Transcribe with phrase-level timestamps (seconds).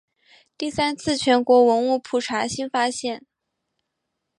[0.57, 3.23] 第三次全国文物普查新发现。